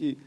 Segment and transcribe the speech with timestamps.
[0.00, 0.18] que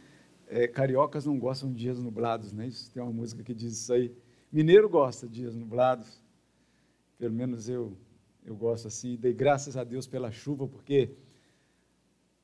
[0.48, 2.68] é, cariocas não gostam de dias nublados, né?
[2.68, 4.16] Isso tem uma música que diz isso aí.
[4.52, 6.22] Mineiro gosta de dias nublados,
[7.18, 7.98] pelo menos eu
[8.46, 9.16] eu gosto assim.
[9.16, 11.16] Dei graças a Deus pela chuva, porque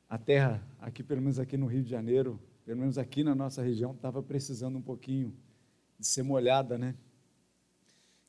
[0.09, 3.61] a terra aqui, pelo menos aqui no Rio de Janeiro, pelo menos aqui na nossa
[3.61, 5.35] região, estava precisando um pouquinho
[5.99, 6.95] de ser molhada, né?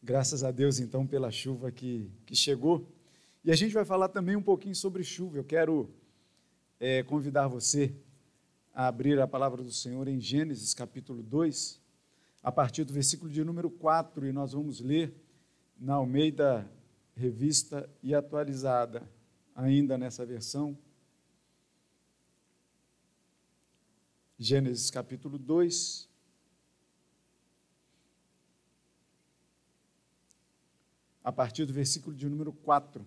[0.02, 2.86] Graças a Deus, então, pela chuva que, que chegou.
[3.44, 5.38] E a gente vai falar também um pouquinho sobre chuva.
[5.38, 5.88] Eu quero
[6.78, 7.94] é, convidar você
[8.72, 11.80] a abrir a palavra do Senhor em Gênesis capítulo 2,
[12.42, 15.14] a partir do versículo de número 4, e nós vamos ler
[15.78, 16.70] na Almeida
[17.14, 19.08] Revista e atualizada,
[19.54, 20.78] ainda nessa versão.
[24.38, 26.08] Gênesis capítulo 2.
[31.22, 33.06] A partir do versículo de número 4.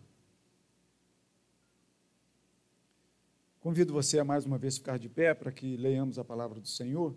[3.63, 6.67] Convido você a mais uma vez ficar de pé para que leiamos a palavra do
[6.67, 7.15] Senhor.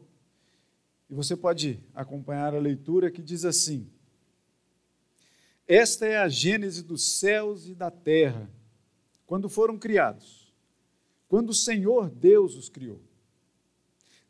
[1.10, 3.90] E você pode acompanhar a leitura que diz assim:
[5.66, 8.48] Esta é a gênese dos céus e da terra,
[9.26, 10.54] quando foram criados,
[11.26, 13.02] quando o Senhor Deus os criou.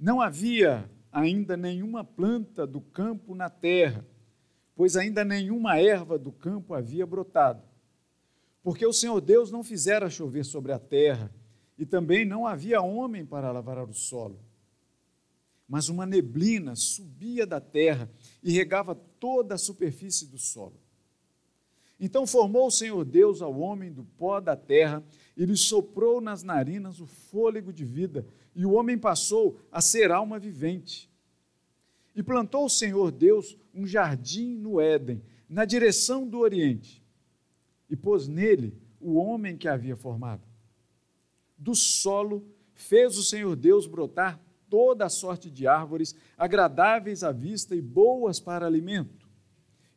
[0.01, 4.07] Não havia ainda nenhuma planta do campo na terra,
[4.75, 7.63] pois ainda nenhuma erva do campo havia brotado,
[8.63, 11.31] porque o Senhor Deus não fizera chover sobre a terra
[11.79, 14.41] e também não havia homem para lavar o solo.
[15.69, 18.11] Mas uma neblina subia da terra
[18.43, 20.81] e regava toda a superfície do solo.
[21.99, 25.03] Então formou o Senhor Deus ao homem do pó da terra
[25.37, 30.11] e lhe soprou nas narinas o fôlego de vida, e o homem passou a ser
[30.11, 31.11] alma vivente.
[32.15, 37.03] E plantou o Senhor Deus um jardim no Éden, na direção do Oriente,
[37.91, 40.43] e pôs nele o homem que havia formado
[41.59, 47.75] do solo fez o Senhor Deus brotar toda a sorte de árvores, agradáveis à vista
[47.75, 49.29] e boas para alimento.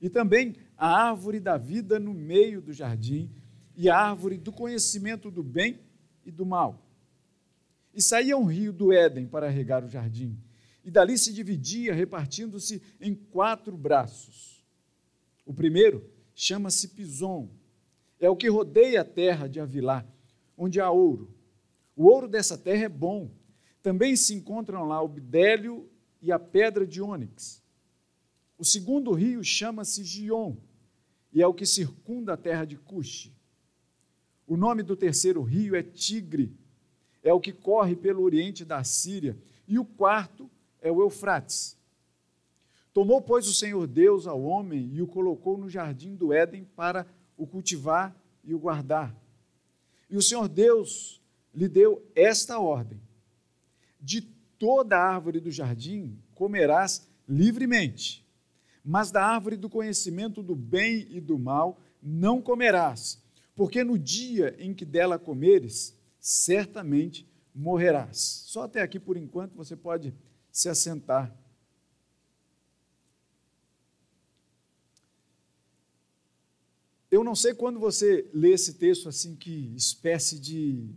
[0.02, 3.30] E também a árvore da vida no meio do jardim,
[3.76, 5.80] e a árvore do conhecimento do bem
[6.26, 6.86] e do mal.
[7.94, 10.38] E saía um rio do Éden para regar o jardim,
[10.84, 14.64] e dali se dividia, repartindo-se em quatro braços.
[15.46, 17.50] O primeiro chama-se Pison,
[18.20, 20.06] é o que rodeia a terra de Avilá,
[20.58, 21.39] onde há ouro
[22.00, 23.30] o ouro dessa terra é bom.
[23.84, 25.86] Também se encontram lá o bidélio
[26.22, 27.62] e a pedra de ônix.
[28.58, 30.56] O segundo rio chama-se Gion
[31.34, 33.34] e é o que circunda a terra de Cuxi.
[34.48, 36.56] O nome do terceiro rio é Tigre,
[37.22, 39.38] é o que corre pelo oriente da Síria.
[39.68, 40.50] E o quarto
[40.82, 41.78] é o Eufrates.
[42.94, 47.06] Tomou, pois, o Senhor Deus ao homem e o colocou no jardim do Éden para
[47.36, 49.14] o cultivar e o guardar.
[50.10, 51.19] E o Senhor Deus
[51.54, 53.02] lhe deu esta ordem:
[54.00, 54.22] De
[54.58, 58.26] toda árvore do jardim comerás livremente,
[58.84, 63.22] mas da árvore do conhecimento do bem e do mal não comerás,
[63.56, 68.44] porque no dia em que dela comeres, certamente morrerás.
[68.48, 70.14] Só até aqui por enquanto você pode
[70.52, 71.36] se assentar.
[77.12, 80.94] Eu não sei quando você lê esse texto assim, que espécie de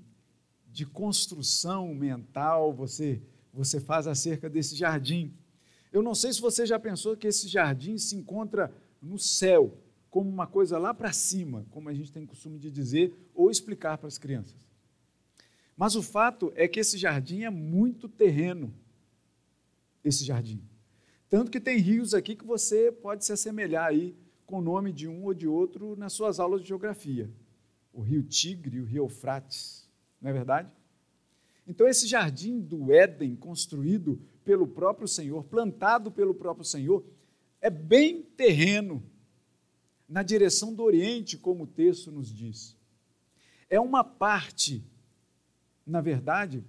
[0.72, 3.20] de construção mental você,
[3.52, 5.32] você faz acerca desse jardim.
[5.92, 9.76] Eu não sei se você já pensou que esse jardim se encontra no céu,
[10.08, 13.98] como uma coisa lá para cima, como a gente tem costume de dizer ou explicar
[13.98, 14.56] para as crianças.
[15.76, 18.72] Mas o fato é que esse jardim é muito terreno,
[20.02, 20.62] esse jardim.
[21.28, 24.14] Tanto que tem rios aqui que você pode se assemelhar aí
[24.46, 27.30] com o nome de um ou de outro nas suas aulas de geografia.
[27.92, 29.81] O rio Tigre o rio Eufrates
[30.22, 30.70] não é verdade?
[31.66, 37.04] Então, esse jardim do Éden, construído pelo próprio Senhor, plantado pelo próprio Senhor,
[37.60, 39.02] é bem terreno,
[40.08, 42.76] na direção do Oriente, como o texto nos diz.
[43.70, 44.84] É uma parte,
[45.86, 46.64] na verdade,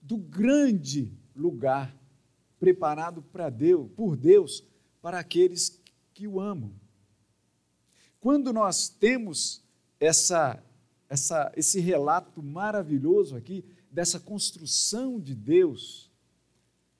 [0.00, 1.96] do grande lugar
[2.58, 4.66] preparado para Deus, por Deus,
[5.00, 5.80] para aqueles
[6.12, 6.72] que o amam.
[8.20, 9.62] Quando nós temos
[10.00, 10.62] essa
[11.12, 16.10] essa, esse relato maravilhoso aqui dessa construção de Deus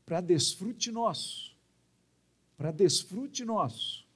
[0.05, 1.57] para desfrute nosso.
[2.59, 4.07] Para desfrute nosso.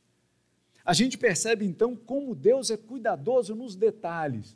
[0.84, 4.54] A gente percebe então como Deus é cuidadoso nos detalhes.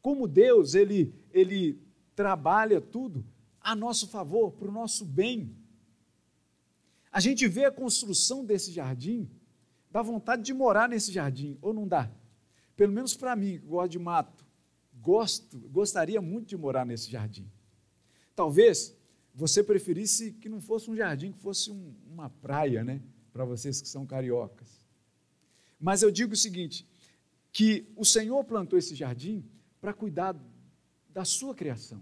[0.00, 1.80] Como Deus ele, ele
[2.16, 3.24] trabalha tudo
[3.60, 5.54] a nosso favor, para o nosso bem.
[7.12, 9.30] A gente vê a construção desse jardim,
[9.88, 12.10] dá vontade de morar nesse jardim, ou não dá?
[12.76, 14.44] Pelo menos para mim, que gosto de mato,
[15.00, 17.50] gosto, gostaria muito de morar nesse jardim.
[18.34, 18.96] Talvez
[19.34, 23.02] você preferisse que não fosse um jardim, que fosse um, uma praia, né?
[23.32, 24.86] Para vocês que são cariocas.
[25.80, 26.86] Mas eu digo o seguinte:
[27.50, 29.44] que o Senhor plantou esse jardim
[29.80, 30.36] para cuidar
[31.10, 32.00] da sua criação.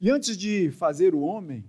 [0.00, 1.64] E antes de fazer o homem,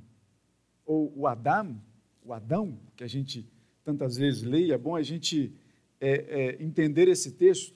[0.86, 1.82] ou o Adão,
[2.24, 3.48] o Adão, que a gente
[3.84, 5.52] tantas vezes lê, é bom a gente
[6.00, 7.76] é, é, entender esse texto.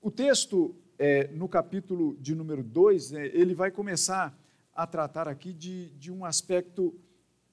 [0.00, 4.38] O texto, é, no capítulo de número 2, é, ele vai começar
[4.74, 6.98] a tratar aqui de, de um aspecto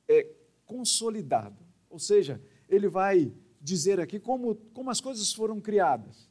[0.08, 0.28] é,
[0.66, 1.64] consolidado.
[1.90, 3.32] Ou seja, ele vai
[3.62, 6.30] dizer aqui como, como as coisas foram criadas.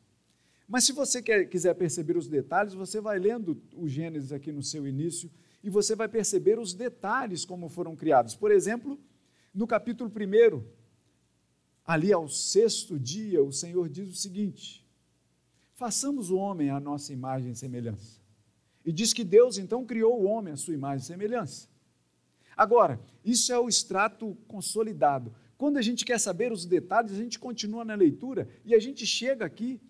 [0.66, 4.62] Mas se você quer, quiser perceber os detalhes, você vai lendo o Gênesis aqui no
[4.62, 5.30] seu início
[5.62, 8.34] e você vai perceber os detalhes como foram criados.
[8.34, 8.98] Por exemplo,
[9.54, 10.62] no capítulo 1,
[11.88, 14.86] ali ao sexto dia, o Senhor diz o seguinte:
[15.72, 18.20] façamos o homem à nossa imagem e semelhança.
[18.84, 21.66] E diz que Deus então criou o homem à sua imagem e semelhança.
[22.54, 25.34] Agora, isso é o extrato consolidado.
[25.56, 29.06] Quando a gente quer saber os detalhes, a gente continua na leitura e a gente
[29.06, 29.80] chega aqui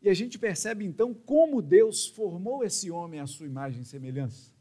[0.00, 4.52] e a gente percebe então como Deus formou esse homem à sua imagem e semelhança.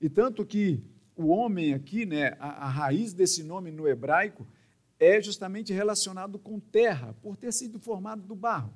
[0.00, 0.82] E tanto que
[1.16, 4.46] o homem aqui, né, a, a raiz desse nome no hebraico,
[5.02, 8.72] é justamente relacionado com terra, por ter sido formado do barro.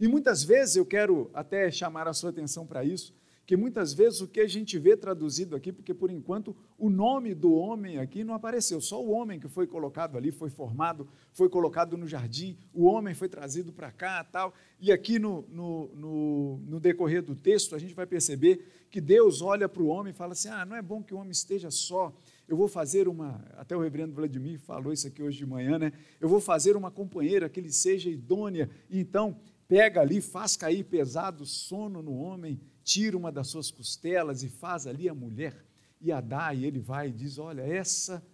[0.00, 3.14] E muitas vezes eu quero até chamar a sua atenção para isso,
[3.44, 7.34] que muitas vezes o que a gente vê traduzido aqui, porque por enquanto o nome
[7.34, 11.48] do homem aqui não apareceu, só o homem que foi colocado ali, foi formado, foi
[11.48, 14.54] colocado no jardim, o homem foi trazido para cá tal.
[14.78, 19.40] E aqui no, no, no, no, decorrer do texto a gente vai perceber que Deus
[19.40, 21.70] olha para o homem e fala assim: ah, não é bom que o homem esteja
[21.70, 22.14] só.
[22.48, 25.92] Eu vou fazer uma, até o reverendo Vladimir falou isso aqui hoje de manhã, né?
[26.18, 28.70] Eu vou fazer uma companheira que ele seja idônea.
[28.90, 34.48] Então, pega ali, faz cair pesado sono no homem, tira uma das suas costelas e
[34.48, 35.62] faz ali a mulher
[36.00, 38.24] e a dá, e ele vai e diz: Olha, essa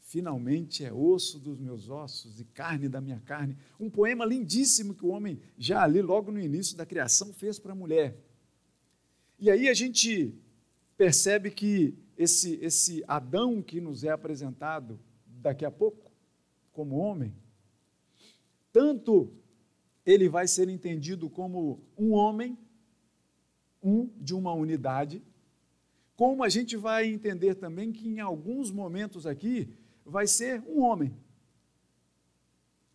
[0.00, 3.56] finalmente é osso dos meus ossos e carne da minha carne.
[3.80, 7.72] Um poema lindíssimo que o homem, já ali, logo no início da criação, fez para
[7.72, 8.16] a mulher.
[9.38, 10.34] E aí a gente
[10.96, 16.10] percebe que esse, esse Adão que nos é apresentado daqui a pouco,
[16.72, 17.34] como homem,
[18.72, 19.32] tanto
[20.04, 22.58] ele vai ser entendido como um homem,
[23.82, 25.22] um de uma unidade,
[26.14, 29.74] como a gente vai entender também que em alguns momentos aqui
[30.04, 31.14] vai ser um homem,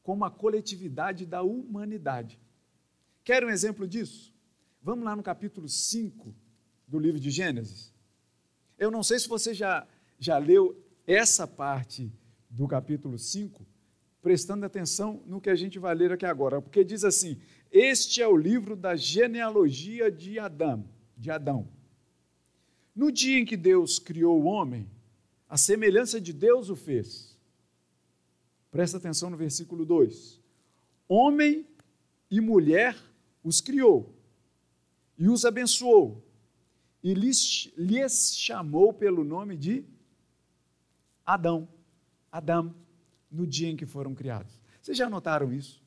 [0.02, 2.40] como a coletividade da humanidade.
[3.24, 4.34] Quer um exemplo disso?
[4.82, 6.34] Vamos lá no capítulo 5
[6.88, 7.91] do livro de Gênesis.
[8.81, 9.88] Eu não sei se você já,
[10.18, 10.75] já leu
[11.06, 12.12] essa parte
[12.50, 13.63] do capítulo 5,
[14.24, 17.39] prestando atenção no que a gente vai ler aqui agora, porque diz assim:
[17.72, 20.83] Este é o livro da genealogia de Adão,
[21.16, 21.69] de Adão.
[22.95, 24.89] No dia em que Deus criou o homem,
[25.48, 27.38] a semelhança de Deus o fez.
[28.72, 30.42] Presta atenção no versículo 2.
[31.07, 31.68] Homem
[32.31, 32.98] e mulher
[33.44, 34.12] os criou
[35.19, 36.31] e os abençoou
[37.03, 39.86] e lhes, lhes chamou pelo nome de
[41.25, 41.68] Adão.
[42.31, 42.75] Adão
[43.30, 44.62] no dia em que foram criados.
[44.81, 45.81] Vocês já notaram isso?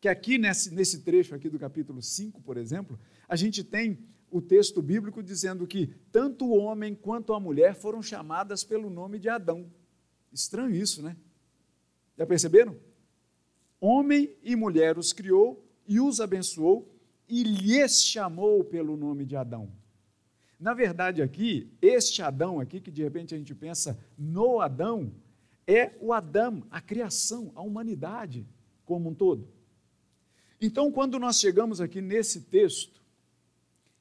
[0.00, 2.98] Que aqui nesse, nesse trecho aqui do capítulo 5, por exemplo,
[3.28, 3.98] a gente tem
[4.30, 9.18] o texto bíblico dizendo que tanto o homem quanto a mulher foram chamadas pelo nome
[9.18, 9.70] de Adão.
[10.32, 11.16] Estranho isso, né?
[12.18, 12.76] Já perceberam?
[13.80, 16.92] Homem e mulher os criou e os abençoou
[17.28, 19.70] e lhes chamou pelo nome de Adão.
[20.64, 25.12] Na verdade, aqui, este Adão aqui, que de repente a gente pensa no Adão,
[25.66, 28.48] é o Adão, a criação, a humanidade
[28.82, 29.46] como um todo.
[30.58, 33.02] Então, quando nós chegamos aqui nesse texto,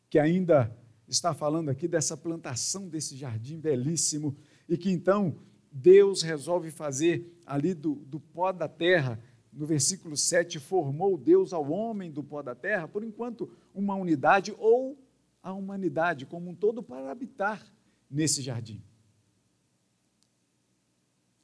[0.09, 0.73] que ainda
[1.05, 4.33] está falando aqui dessa plantação desse jardim belíssimo,
[4.69, 5.35] e que então
[5.69, 9.19] Deus resolve fazer ali do, do pó da terra,
[9.51, 14.55] no versículo 7, formou Deus ao homem do pó da terra, por enquanto, uma unidade
[14.57, 15.02] ou
[15.43, 17.61] a humanidade como um todo para habitar
[18.09, 18.81] nesse jardim.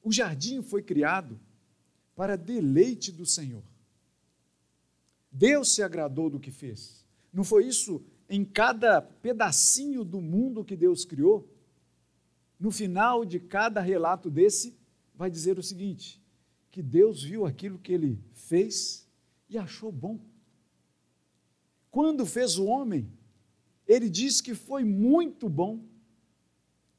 [0.02, 1.38] O jardim foi criado
[2.16, 3.64] para deleite do Senhor.
[5.30, 7.06] Deus se agradou do que fez.
[7.32, 11.48] Não foi isso em cada pedacinho do mundo que Deus criou?
[12.60, 14.78] No final de cada relato desse,
[15.14, 16.22] vai dizer o seguinte:
[16.72, 19.08] que Deus viu aquilo que ele fez
[19.50, 20.20] e achou bom.
[21.92, 23.12] Quando fez o homem,
[23.90, 25.84] ele diz que foi muito bom.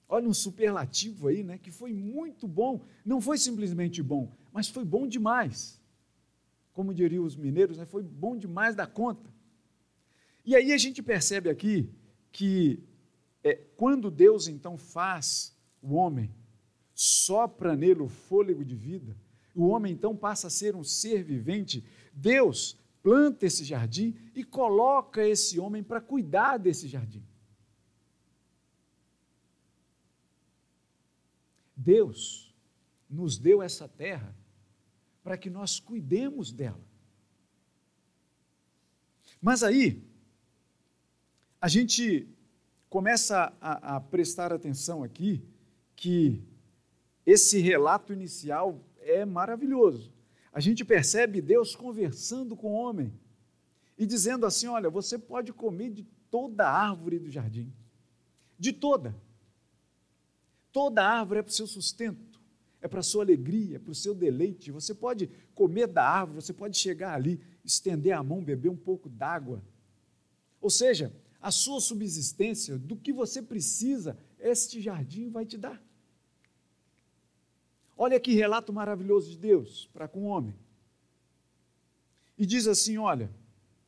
[0.09, 1.56] Olha um superlativo aí, né?
[1.56, 2.85] Que foi muito bom.
[3.06, 5.80] Não foi simplesmente bom, mas foi bom demais.
[6.73, 7.85] Como diriam os mineiros, né?
[7.85, 9.32] foi bom demais da conta.
[10.44, 11.88] E aí a gente percebe aqui
[12.32, 12.82] que
[13.44, 16.35] é, quando Deus então faz o homem,
[16.92, 19.16] sopra nele o fôlego de vida,
[19.54, 25.26] o homem então passa a ser um ser vivente, Deus planta esse jardim e coloca
[25.26, 27.25] esse homem para cuidar desse jardim.
[31.76, 32.54] Deus
[33.09, 34.37] nos deu essa terra
[35.23, 36.80] para que nós cuidemos dela.
[39.40, 40.02] Mas aí,
[41.61, 42.28] a gente
[42.88, 45.42] começa a, a prestar atenção aqui
[45.97, 46.42] que
[47.25, 50.12] esse relato inicial é maravilhoso.
[50.52, 53.12] A gente percebe Deus conversando com o homem
[53.97, 57.73] e dizendo assim: Olha, você pode comer de toda a árvore do jardim,
[58.59, 59.14] de toda.
[60.73, 62.40] Toda árvore é para o seu sustento,
[62.80, 64.71] é para a sua alegria, é para o seu deleite.
[64.71, 69.09] Você pode comer da árvore, você pode chegar ali, estender a mão, beber um pouco
[69.09, 69.62] d'água.
[70.61, 75.83] Ou seja, a sua subsistência, do que você precisa, este jardim vai te dar.
[78.02, 80.54] Olha que relato maravilhoso de Deus para com o homem.
[82.38, 83.30] E diz assim: Olha,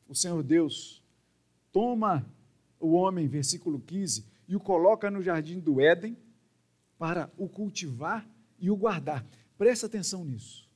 [0.07, 1.03] o Senhor Deus
[1.73, 2.23] toma
[2.79, 6.15] o homem, versículo 15, e o coloca no jardim do Éden
[6.99, 8.29] para o cultivar
[8.59, 9.27] e o guardar.
[9.57, 10.69] Presta atenção nisso.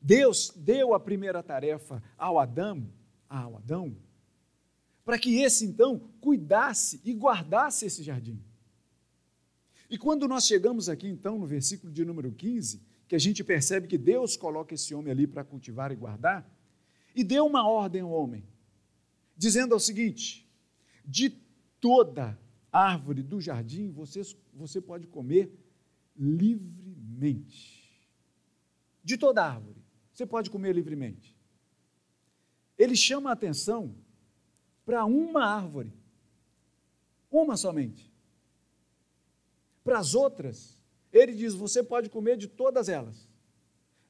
[0.00, 2.84] Deus deu a primeira tarefa ao Adão,
[3.28, 3.96] ao Adão,
[5.04, 8.42] para que esse então cuidasse e guardasse esse jardim.
[9.92, 13.86] E quando nós chegamos aqui então no versículo de número 15, que a gente percebe
[13.86, 16.50] que Deus coloca esse homem ali para cultivar e guardar,
[17.14, 18.42] e deu uma ordem ao homem,
[19.36, 20.48] dizendo o seguinte:
[21.04, 21.28] de
[21.78, 22.38] toda
[22.72, 24.22] árvore do jardim você,
[24.54, 25.52] você pode comer
[26.16, 27.92] livremente.
[29.04, 31.36] De toda árvore, você pode comer livremente.
[32.78, 33.94] Ele chama a atenção
[34.86, 35.92] para uma árvore,
[37.30, 38.11] uma somente.
[39.84, 40.78] Para as outras,
[41.12, 43.28] ele diz: você pode comer de todas elas,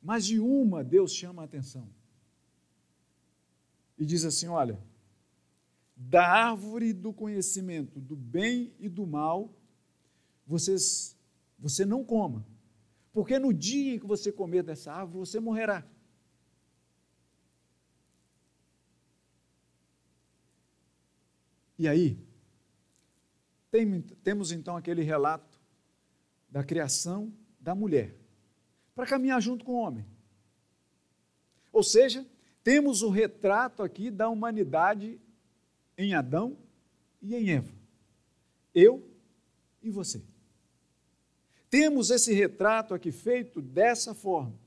[0.02, 1.88] mas de uma Deus chama a atenção.
[3.98, 4.78] E diz assim: olha,
[5.96, 9.54] da árvore do conhecimento do bem e do mal,
[10.46, 11.16] vocês
[11.58, 12.44] você não coma,
[13.12, 15.86] porque no dia em que você comer dessa árvore, você morrerá.
[21.78, 22.18] E aí,
[23.70, 25.51] tem, temos então aquele relato
[26.52, 28.14] da criação da mulher,
[28.94, 30.04] para caminhar junto com o homem.
[31.72, 32.26] Ou seja,
[32.62, 35.18] temos o retrato aqui da humanidade
[35.96, 36.58] em Adão
[37.22, 37.72] e em Eva.
[38.74, 39.02] Eu
[39.82, 40.22] e você.
[41.70, 44.60] Temos esse retrato aqui feito dessa forma.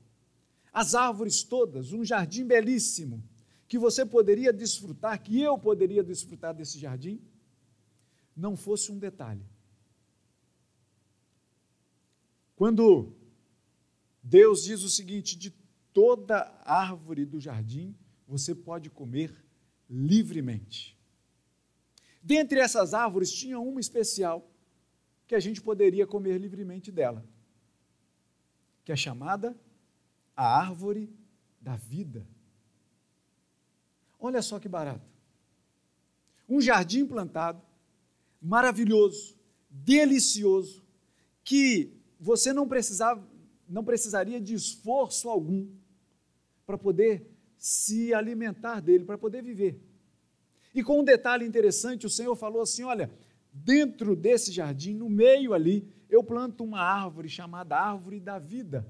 [0.72, 3.22] As árvores todas, um jardim belíssimo,
[3.68, 7.20] que você poderia desfrutar, que eu poderia desfrutar desse jardim,
[8.36, 9.42] não fosse um detalhe.
[12.56, 13.14] Quando
[14.22, 15.50] Deus diz o seguinte: de
[15.92, 17.94] toda árvore do jardim
[18.26, 19.32] você pode comer
[19.88, 20.98] livremente.
[22.20, 24.50] Dentre essas árvores tinha uma especial,
[25.28, 27.24] que a gente poderia comer livremente dela,
[28.84, 29.56] que é chamada
[30.34, 31.12] a árvore
[31.60, 32.26] da vida.
[34.18, 35.06] Olha só que barato.
[36.48, 37.60] Um jardim plantado,
[38.40, 39.36] maravilhoso,
[39.68, 40.84] delicioso,
[41.42, 43.26] que você não precisava,
[43.68, 45.68] não precisaria de esforço algum
[46.66, 49.80] para poder se alimentar dele, para poder viver.
[50.74, 53.10] E com um detalhe interessante, o Senhor falou assim: olha,
[53.52, 58.86] dentro desse jardim, no meio ali, eu planto uma árvore chamada árvore da vida.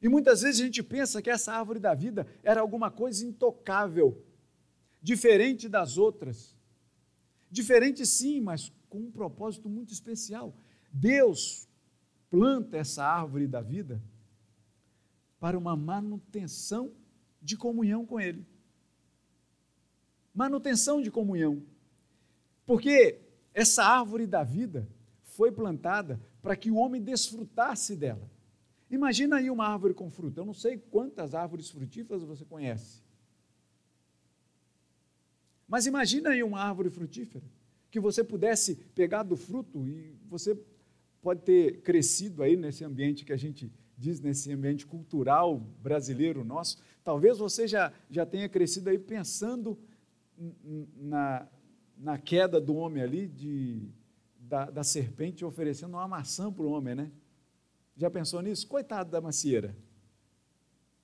[0.00, 4.24] E muitas vezes a gente pensa que essa árvore da vida era alguma coisa intocável,
[5.02, 6.56] diferente das outras.
[7.50, 10.56] Diferente sim, mas com um propósito muito especial.
[10.92, 11.67] Deus
[12.30, 14.02] planta essa árvore da vida
[15.40, 16.92] para uma manutenção
[17.40, 18.46] de comunhão com Ele.
[20.34, 21.62] Manutenção de comunhão.
[22.66, 23.20] Porque
[23.54, 24.88] essa árvore da vida
[25.22, 28.28] foi plantada para que o homem desfrutasse dela.
[28.90, 30.40] Imagina aí uma árvore com fruta.
[30.40, 33.02] Eu não sei quantas árvores frutíferas você conhece.
[35.66, 37.44] Mas imagina aí uma árvore frutífera
[37.90, 40.58] que você pudesse pegar do fruto e você
[41.28, 46.78] pode ter crescido aí nesse ambiente que a gente diz, nesse ambiente cultural brasileiro nosso.
[47.04, 49.78] Talvez você já, já tenha crescido aí pensando
[50.96, 51.46] na,
[51.98, 53.90] na queda do homem ali, de,
[54.38, 57.12] da, da serpente oferecendo uma maçã para o homem, né?
[57.94, 58.66] Já pensou nisso?
[58.66, 59.76] Coitado da macieira.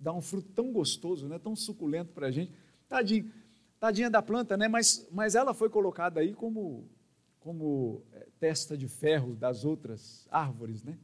[0.00, 1.38] Dá um fruto tão gostoso, né?
[1.38, 2.50] tão suculento para a gente.
[2.88, 3.31] Tadinho,
[3.78, 4.69] tadinha da planta, né?
[4.69, 6.88] Mas, mas ela foi colocada aí como,
[7.45, 10.99] como é, testa de ferro das outras árvores, né?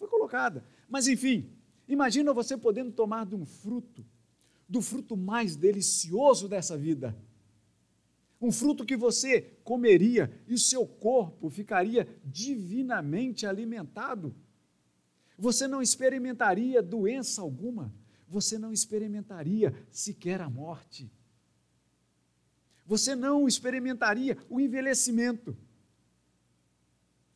[0.00, 0.64] Foi colocada.
[0.88, 1.48] Mas enfim,
[1.86, 4.04] imagina você podendo tomar de um fruto,
[4.68, 7.16] do fruto mais delicioso dessa vida.
[8.40, 14.34] Um fruto que você comeria e o seu corpo ficaria divinamente alimentado.
[15.38, 17.94] Você não experimentaria doença alguma,
[18.26, 21.08] você não experimentaria sequer a morte
[22.90, 25.56] você não experimentaria o envelhecimento,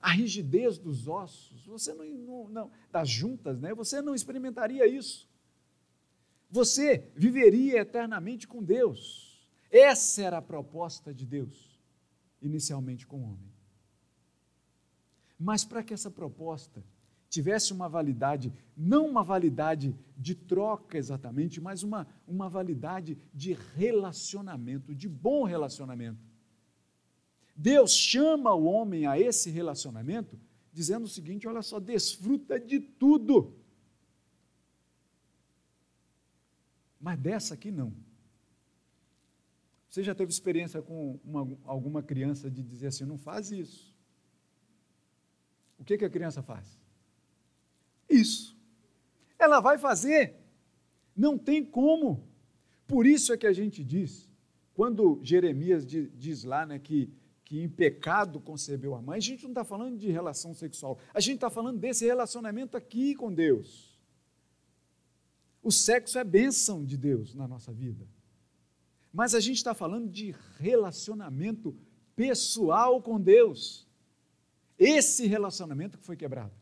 [0.00, 3.72] a rigidez dos ossos, você não, não, não, das juntas, né?
[3.72, 5.30] Você não experimentaria isso.
[6.50, 9.48] Você viveria eternamente com Deus.
[9.70, 11.80] Essa era a proposta de Deus,
[12.42, 13.54] inicialmente com o homem.
[15.38, 16.84] Mas para que essa proposta
[17.34, 24.94] tivesse uma validade, não uma validade de troca exatamente, mas uma, uma validade de relacionamento,
[24.94, 26.20] de bom relacionamento.
[27.56, 30.38] Deus chama o homem a esse relacionamento
[30.72, 33.52] dizendo o seguinte: olha só, desfruta de tudo.
[37.00, 37.92] Mas dessa aqui não.
[39.88, 43.92] Você já teve experiência com uma, alguma criança de dizer assim: não faz isso?
[45.76, 46.83] O que, que a criança faz?
[48.08, 48.56] Isso.
[49.38, 50.36] Ela vai fazer.
[51.16, 52.28] Não tem como.
[52.86, 54.28] Por isso é que a gente diz,
[54.74, 57.12] quando Jeremias diz lá né, que,
[57.44, 61.20] que em pecado concebeu a mãe, a gente não está falando de relação sexual, a
[61.20, 63.98] gente está falando desse relacionamento aqui com Deus.
[65.62, 68.06] O sexo é bênção de Deus na nossa vida.
[69.12, 71.74] Mas a gente está falando de relacionamento
[72.14, 73.86] pessoal com Deus.
[74.78, 76.52] Esse relacionamento que foi quebrado.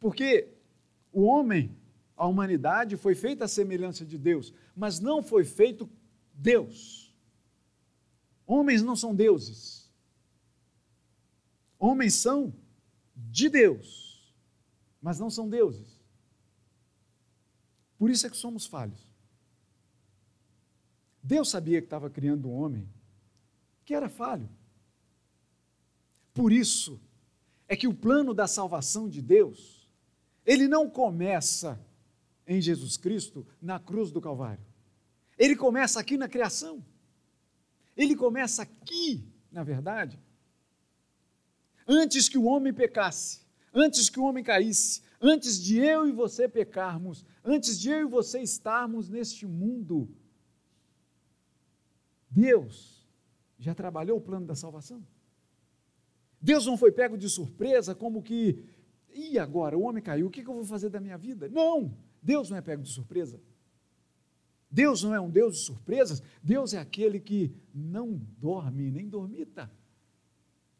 [0.00, 0.48] Porque
[1.12, 1.76] o homem,
[2.16, 5.88] a humanidade, foi feita à semelhança de Deus, mas não foi feito
[6.32, 7.14] Deus.
[8.46, 9.88] Homens não são deuses.
[11.78, 12.52] Homens são
[13.14, 14.34] de Deus,
[15.00, 16.00] mas não são deuses.
[17.98, 19.10] Por isso é que somos falhos.
[21.22, 22.88] Deus sabia que estava criando um homem
[23.84, 24.48] que era falho.
[26.32, 26.98] Por isso
[27.68, 29.79] é que o plano da salvação de Deus
[30.44, 31.78] ele não começa
[32.46, 34.64] em Jesus Cristo na cruz do Calvário.
[35.38, 36.84] Ele começa aqui na criação.
[37.96, 40.18] Ele começa aqui, na verdade.
[41.86, 43.40] Antes que o homem pecasse,
[43.72, 48.10] antes que o homem caísse, antes de eu e você pecarmos, antes de eu e
[48.10, 50.08] você estarmos neste mundo,
[52.30, 53.06] Deus
[53.58, 55.04] já trabalhou o plano da salvação.
[56.40, 58.64] Deus não foi pego de surpresa, como que
[59.14, 59.76] e agora?
[59.76, 61.48] O homem caiu, o que eu vou fazer da minha vida?
[61.48, 61.96] Não!
[62.22, 63.40] Deus não é pego de surpresa.
[64.70, 69.70] Deus não é um Deus de surpresas, Deus é aquele que não dorme nem dormita.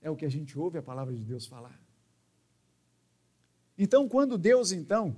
[0.00, 1.78] É o que a gente ouve a palavra de Deus falar.
[3.76, 5.16] Então, quando Deus então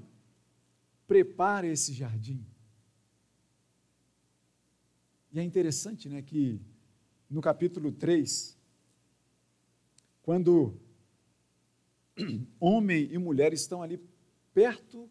[1.06, 2.46] prepara esse jardim,
[5.32, 6.60] e é interessante, né, que
[7.28, 8.56] no capítulo 3,
[10.22, 10.78] quando
[12.60, 14.00] homem e mulher estão ali
[14.52, 15.10] perto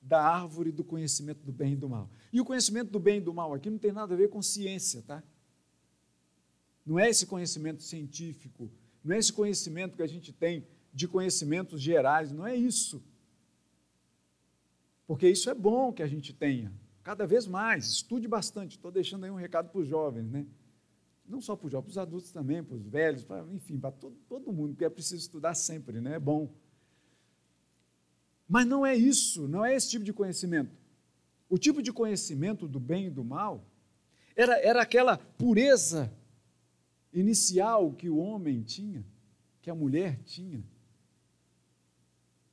[0.00, 2.10] da árvore do conhecimento do bem e do mal.
[2.32, 4.42] E o conhecimento do bem e do mal aqui não tem nada a ver com
[4.42, 5.22] ciência, tá?
[6.84, 8.70] Não é esse conhecimento científico,
[9.02, 13.02] não é esse conhecimento que a gente tem de conhecimentos gerais, não é isso.
[15.06, 18.76] Porque isso é bom que a gente tenha, cada vez mais, estude bastante.
[18.76, 20.46] Estou deixando aí um recado para os jovens, né?
[21.26, 23.90] Não só para os jovens, para os adultos também, para os velhos, para, enfim, para
[23.90, 26.16] todo, todo mundo, porque é preciso estudar sempre, né?
[26.16, 26.54] é bom.
[28.48, 30.76] Mas não é isso, não é esse tipo de conhecimento.
[31.48, 33.64] O tipo de conhecimento do bem e do mal
[34.36, 36.12] era, era aquela pureza
[37.12, 39.04] inicial que o homem tinha,
[39.62, 40.62] que a mulher tinha,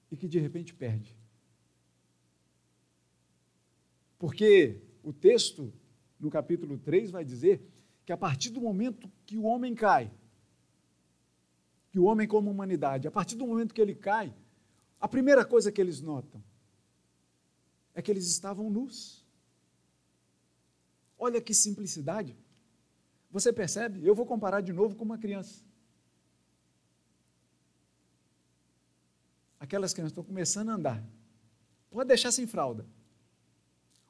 [0.10, 1.16] e que de repente perde.
[4.20, 5.74] Porque o texto,
[6.20, 7.66] no capítulo 3, vai dizer
[8.06, 10.12] que a partir do momento que o homem cai,
[11.90, 14.34] que o homem como humanidade, a partir do momento que ele cai,
[15.00, 16.44] a primeira coisa que eles notam
[17.94, 19.26] é que eles estavam nus.
[21.18, 22.36] Olha que simplicidade.
[23.30, 24.06] Você percebe?
[24.06, 25.64] Eu vou comparar de novo com uma criança.
[29.60, 31.04] Aquelas crianças estão começando a andar.
[31.90, 32.86] Pode deixar sem fralda.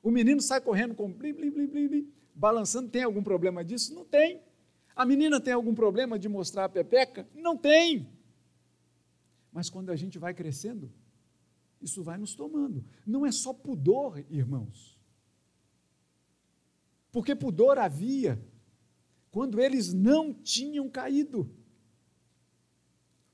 [0.01, 3.93] O menino sai correndo com blim, blim, blim, blim, blim balançando, tem algum problema disso?
[3.93, 4.41] Não tem.
[4.95, 7.27] A menina tem algum problema de mostrar a pepeca?
[7.33, 8.09] Não tem.
[9.51, 10.91] Mas quando a gente vai crescendo,
[11.81, 12.85] isso vai nos tomando.
[13.05, 14.99] Não é só pudor, irmãos.
[17.11, 18.41] Porque pudor havia
[19.31, 21.49] quando eles não tinham caído.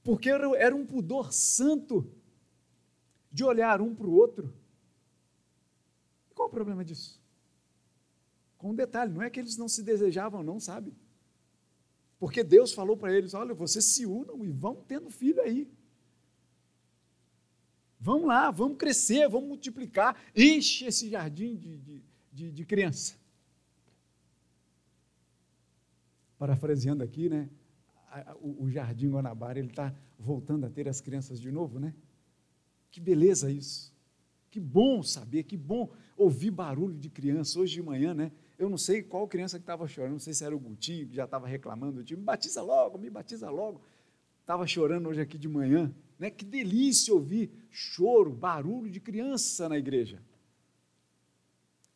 [0.04, 2.10] porque era um pudor santo
[3.30, 4.54] de olhar um para o outro.
[6.34, 7.17] Qual o problema disso?
[8.68, 10.94] Com um detalhe, não é que eles não se desejavam, não, sabe?
[12.20, 15.72] Porque Deus falou para eles: olha, vocês se unam e vão tendo filho aí.
[17.98, 22.04] Vamos lá, vamos crescer, vamos multiplicar, enche esse jardim de, de,
[22.34, 23.16] de, de criança.
[26.38, 27.50] Parafraseando aqui, né?
[28.42, 31.96] O, o Jardim Guanabara, ele está voltando a ter as crianças de novo, né?
[32.92, 33.96] Que beleza isso.
[34.50, 37.58] Que bom saber, que bom ouvir barulho de criança.
[37.58, 38.30] Hoje de manhã, né?
[38.58, 41.16] Eu não sei qual criança que estava chorando, não sei se era o Gutinho, que
[41.16, 43.82] já estava reclamando, me batiza logo, me batiza logo.
[44.42, 45.94] Estava chorando hoje aqui de manhã.
[46.18, 46.32] Né?
[46.32, 50.24] Que delícia ouvir choro, barulho de criança na igreja.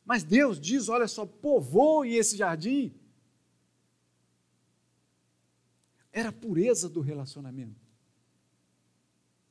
[0.05, 2.93] Mas Deus diz: olha só, povoe esse jardim.
[6.11, 7.79] Era a pureza do relacionamento.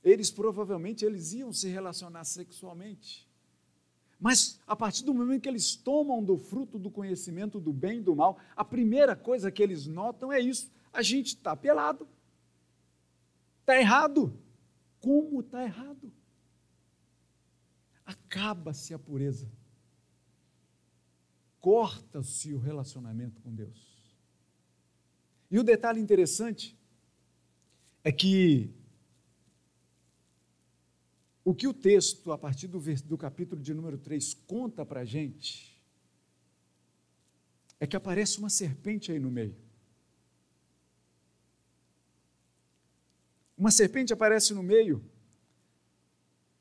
[0.04, 3.29] Eles provavelmente eles iam se relacionar sexualmente.
[4.20, 8.02] Mas a partir do momento que eles tomam do fruto do conhecimento do bem e
[8.02, 12.06] do mal, a primeira coisa que eles notam é isso: a gente está pelado.
[13.60, 14.38] Está errado.
[15.00, 16.12] Como está errado?
[18.04, 19.50] Acaba-se a pureza.
[21.58, 23.90] Corta-se o relacionamento com Deus.
[25.50, 26.78] E o detalhe interessante
[28.04, 28.74] é que
[31.44, 35.04] o que o texto, a partir do, do capítulo de número 3, conta para a
[35.04, 35.70] gente
[37.78, 39.56] é que aparece uma serpente aí no meio.
[43.56, 45.02] Uma serpente aparece no meio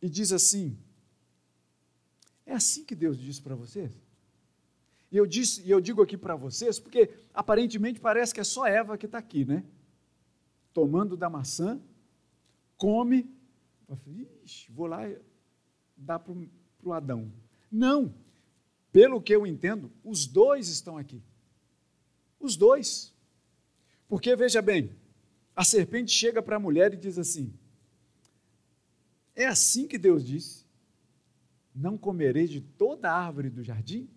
[0.01, 0.77] e diz assim:
[2.45, 3.91] É assim que Deus disse para vocês?
[5.11, 8.67] E eu, disse, e eu digo aqui para vocês, porque aparentemente parece que é só
[8.67, 9.65] Eva que está aqui, né?
[10.71, 11.81] Tomando da maçã,
[12.77, 13.27] come,
[14.43, 15.09] Ixi, vou lá
[15.95, 16.33] dar para
[16.83, 17.31] o Adão.
[17.71, 18.13] Não,
[18.91, 21.21] pelo que eu entendo, os dois estão aqui.
[22.39, 23.13] Os dois.
[24.07, 24.91] Porque, veja bem,
[25.55, 27.53] a serpente chega para a mulher e diz assim:
[29.35, 30.65] É assim que Deus disse:
[31.75, 34.09] Não comerei de toda a árvore do jardim?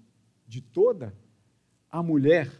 [0.46, 1.14] De toda?
[1.90, 2.50] A mulher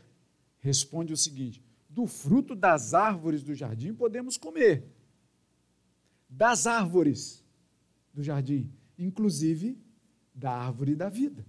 [0.58, 4.84] responde o seguinte: Do fruto das árvores do jardim podemos comer.
[6.34, 7.44] Das árvores
[8.12, 9.78] do jardim, inclusive
[10.34, 11.44] da árvore da vida.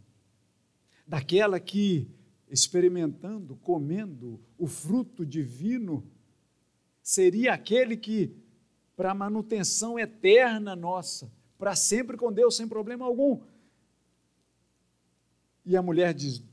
[1.08, 2.12] Daquela que,
[2.50, 6.06] experimentando, comendo o fruto divino,
[7.02, 8.36] seria aquele que,
[8.94, 13.42] para a manutenção eterna nossa, para sempre com Deus, sem problema algum.
[15.66, 16.44] E a mulher diz: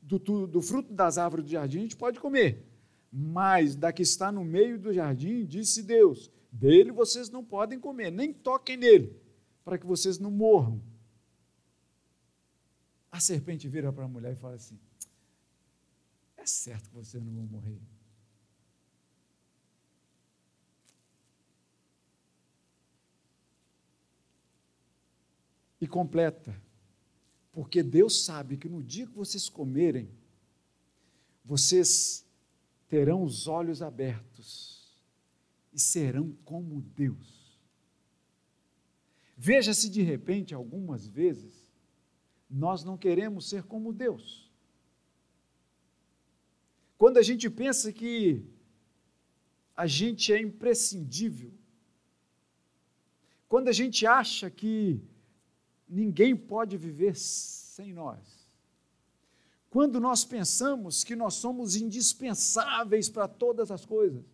[0.00, 2.66] do, do, fruto das árvores do jardim a gente pode comer,
[3.12, 8.10] mas da que está no meio do jardim, disse Deus: dele vocês não podem comer,
[8.10, 9.16] nem toquem nele,
[9.64, 10.82] para que vocês não morram.
[13.10, 14.78] A serpente vira para a mulher e fala assim:
[16.36, 17.78] é certo que vocês não vão morrer.
[25.80, 26.60] e completa.
[27.52, 30.10] Porque Deus sabe que no dia que vocês comerem,
[31.44, 32.26] vocês
[32.88, 34.77] terão os olhos abertos
[35.72, 37.58] e serão como Deus.
[39.36, 41.68] Veja se de repente, algumas vezes,
[42.50, 44.50] nós não queremos ser como Deus.
[46.96, 48.44] Quando a gente pensa que
[49.76, 51.52] a gente é imprescindível,
[53.48, 55.00] quando a gente acha que
[55.88, 58.46] ninguém pode viver sem nós.
[59.70, 64.24] Quando nós pensamos que nós somos indispensáveis para todas as coisas.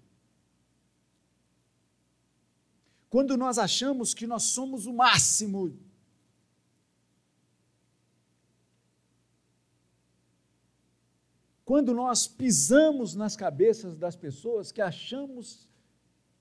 [3.14, 5.78] Quando nós achamos que nós somos o máximo.
[11.64, 15.68] Quando nós pisamos nas cabeças das pessoas que achamos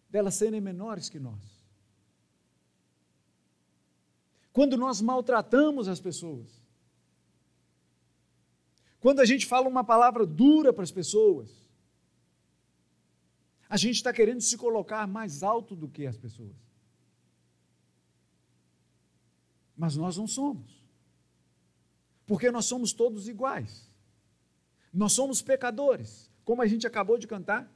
[0.10, 1.44] delas serem menores que nós.
[4.52, 6.50] quando nós maltratamos as pessoas,
[9.00, 11.63] quando a gente fala uma palavra dura para as pessoas,
[13.74, 16.56] a gente está querendo se colocar mais alto do que as pessoas.
[19.76, 20.86] Mas nós não somos,
[22.28, 23.92] porque nós somos todos iguais.
[24.94, 27.68] Nós somos pecadores, como a gente acabou de cantar.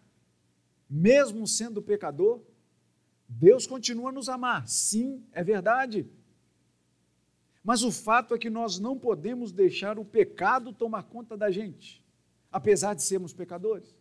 [0.88, 2.44] Mesmo sendo pecador,
[3.28, 4.68] Deus continua a nos amar.
[4.68, 6.08] Sim, é verdade.
[7.64, 12.06] Mas o fato é que nós não podemos deixar o pecado tomar conta da gente,
[12.52, 13.97] apesar de sermos pecadores.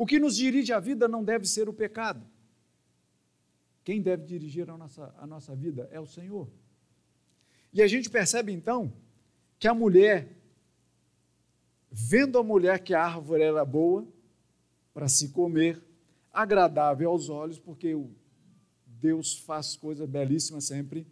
[0.00, 2.26] O que nos dirige à vida não deve ser o pecado,
[3.84, 6.48] Quem deve dirigir a nossa, a nossa vida é o Senhor.
[7.70, 8.94] E a gente percebe então
[9.58, 10.38] que a mulher,
[11.90, 14.08] vendo a mulher que a árvore era boa
[14.94, 15.84] para se comer,
[16.32, 17.94] agradável aos olhos, porque
[18.86, 21.06] Deus faz coisas belíssimas sempre,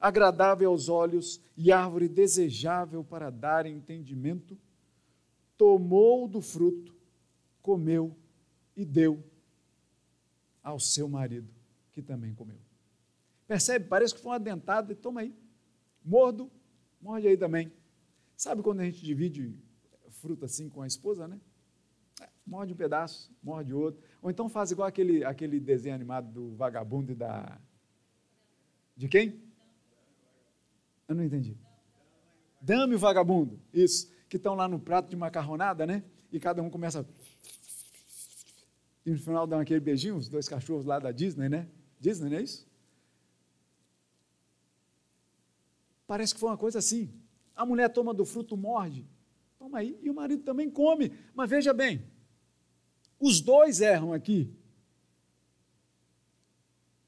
[0.00, 4.56] agradável aos olhos e árvore desejável para dar entendimento,
[5.54, 6.95] tomou do fruto,
[7.66, 8.16] comeu
[8.76, 9.20] e deu
[10.62, 11.52] ao seu marido,
[11.92, 12.58] que também comeu.
[13.48, 13.86] Percebe?
[13.86, 15.34] Parece que foi uma dentada e toma aí.
[16.04, 16.48] Mordo,
[17.02, 17.72] morde aí também.
[18.36, 19.58] Sabe quando a gente divide
[20.10, 21.40] fruta assim com a esposa, né?
[22.22, 24.00] É, morde um pedaço, morde outro.
[24.22, 27.60] Ou então faz igual aquele, aquele desenho animado do vagabundo e da.
[28.96, 29.42] De quem?
[31.08, 31.56] Eu não entendi.
[32.60, 33.60] Dame o vagabundo.
[33.72, 34.08] Isso.
[34.28, 36.04] Que estão lá no prato de macarronada, né?
[36.32, 37.06] E cada um começa
[39.06, 41.68] e no final dão aquele beijinho, os dois cachorros lá da Disney, né?
[42.00, 42.66] Disney, não é isso?
[46.08, 47.14] Parece que foi uma coisa assim.
[47.54, 49.06] A mulher toma do fruto, morde.
[49.60, 49.96] Toma aí.
[50.02, 51.12] E o marido também come.
[51.32, 52.04] Mas veja bem,
[53.20, 54.52] os dois erram aqui.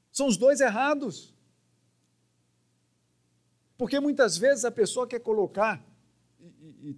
[0.09, 1.35] São os dois errados.
[3.77, 5.85] Porque muitas vezes a pessoa quer colocar,
[6.39, 6.97] e, e, e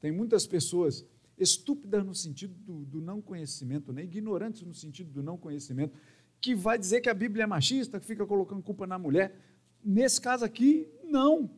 [0.00, 1.06] tem muitas pessoas
[1.38, 4.04] estúpidas no sentido do, do, não conhecimento, né?
[4.04, 5.96] ignorantes no sentido do não conhecimento,
[6.40, 9.38] que vai dizer que a Bíblia é machista, que fica colocando culpa na mulher.
[9.82, 11.50] Nesse caso aqui, não.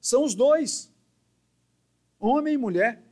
[0.00, 0.92] São os dois,
[2.18, 3.04] homem e mulher.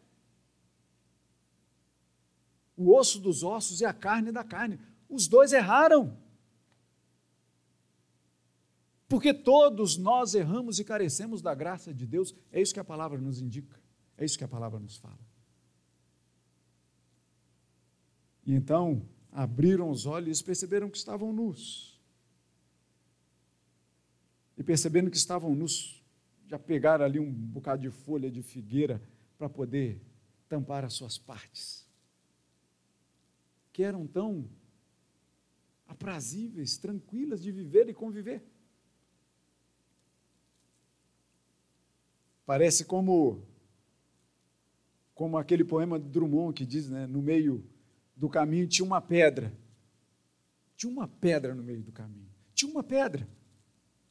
[2.76, 4.80] O osso dos ossos e a carne da carne.
[5.09, 6.16] Os dois erraram.
[9.09, 12.35] Porque todos nós erramos e carecemos da graça de Deus.
[12.52, 13.78] É isso que a palavra nos indica.
[14.16, 15.18] É isso que a palavra nos fala.
[18.40, 22.01] E então abriram os olhos e perceberam que estavam nus.
[24.57, 26.05] E percebendo que estavam nus,
[26.47, 29.01] já pegaram ali um bocado de folha de figueira
[29.39, 30.01] para poder
[30.49, 31.87] tampar as suas partes.
[33.73, 34.49] Que eram tão
[35.87, 38.43] aprazíveis, tranquilas de viver e conviver.
[42.45, 43.47] Parece como
[45.15, 47.63] como aquele poema de Drummond que diz, né, no meio
[48.20, 49.50] do caminho tinha uma pedra.
[50.76, 52.28] Tinha uma pedra no meio do caminho.
[52.54, 53.26] Tinha uma pedra.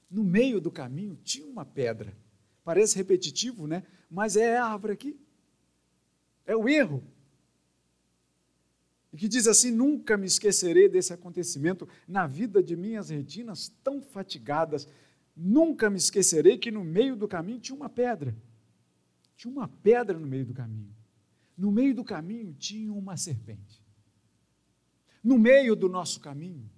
[0.10, 2.18] No meio do caminho tinha uma pedra.
[2.64, 3.84] Parece repetitivo, né?
[4.10, 5.20] Mas é a árvore aqui.
[6.44, 7.04] É o erro.
[9.14, 14.02] E que diz assim: Nunca me esquecerei desse acontecimento na vida de minhas retinas tão
[14.02, 14.88] fatigadas.
[15.36, 18.36] Nunca me esquecerei que no meio do caminho tinha uma pedra.
[19.38, 20.96] Tinha uma pedra no meio do caminho.
[21.56, 23.79] No meio do caminho tinha uma serpente.
[25.24, 26.70] No meio do nosso caminho,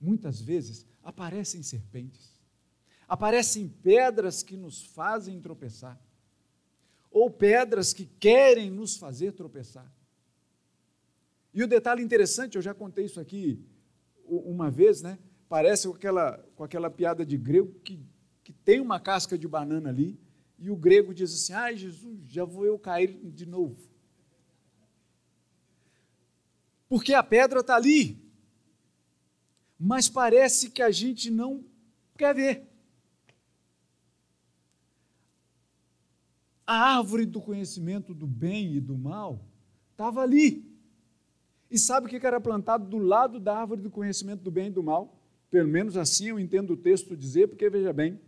[0.00, 2.40] muitas vezes, aparecem serpentes,
[3.08, 6.00] aparecem pedras que nos fazem tropeçar,
[7.10, 9.92] ou pedras que querem nos fazer tropeçar.
[11.52, 13.64] E o detalhe interessante, eu já contei isso aqui
[14.24, 15.18] uma vez, né?
[15.48, 17.98] Parece com aquela, com aquela piada de grego que,
[18.44, 20.20] que tem uma casca de banana ali,
[20.58, 23.87] e o grego diz assim: ai, Jesus, já vou eu cair de novo
[26.88, 28.18] porque a pedra está ali.
[29.78, 31.64] Mas parece que a gente não
[32.16, 32.68] quer ver.
[36.66, 39.44] A árvore do conhecimento do bem e do mal
[39.92, 40.66] estava ali.
[41.70, 44.70] E sabe o que era plantado do lado da árvore do conhecimento do bem e
[44.70, 45.18] do mal?
[45.50, 48.20] Pelo menos assim eu entendo o texto dizer, porque veja bem,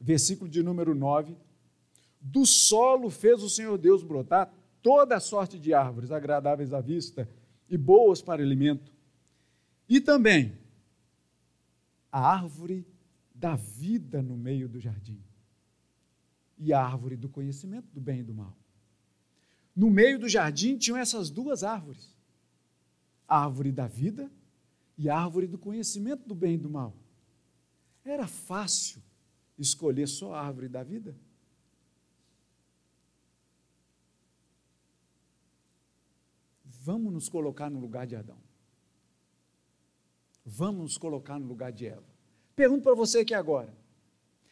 [0.00, 1.36] versículo de número 9:
[2.20, 4.52] Do solo fez o Senhor Deus brotar
[4.84, 7.26] toda sorte de árvores agradáveis à vista
[7.70, 8.92] e boas para alimento.
[9.88, 10.58] E também
[12.12, 12.86] a árvore
[13.34, 15.18] da vida no meio do jardim
[16.58, 18.54] e a árvore do conhecimento do bem e do mal.
[19.74, 22.14] No meio do jardim tinham essas duas árvores:
[23.26, 24.30] a árvore da vida
[24.98, 26.94] e a árvore do conhecimento do bem e do mal.
[28.04, 29.02] Era fácil
[29.58, 31.16] escolher só a árvore da vida?
[36.84, 38.36] Vamos nos colocar no lugar de Adão.
[40.44, 42.04] Vamos nos colocar no lugar de Eva.
[42.54, 43.74] Pergunto para você aqui agora: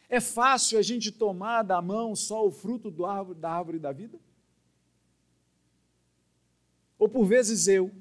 [0.09, 4.19] é fácil a gente tomar da mão só o fruto árvore, da árvore da vida?
[6.97, 7.91] Ou por vezes eu,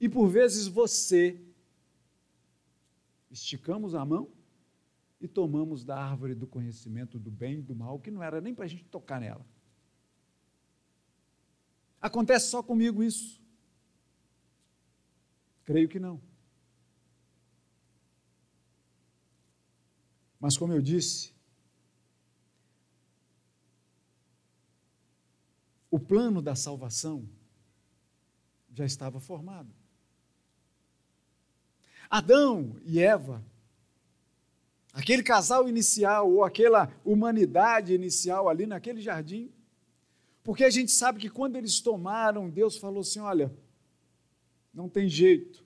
[0.00, 1.40] e por vezes você,
[3.30, 4.28] esticamos a mão
[5.20, 8.52] e tomamos da árvore do conhecimento do bem e do mal, que não era nem
[8.52, 9.46] para a gente tocar nela.
[12.00, 13.40] Acontece só comigo isso?
[15.64, 16.20] Creio que não.
[20.40, 21.34] Mas, como eu disse,
[25.90, 27.28] o plano da salvação
[28.72, 29.74] já estava formado.
[32.08, 33.44] Adão e Eva,
[34.92, 39.52] aquele casal inicial ou aquela humanidade inicial ali naquele jardim,
[40.48, 43.54] porque a gente sabe que quando eles tomaram, Deus falou assim: olha,
[44.72, 45.62] não tem jeito.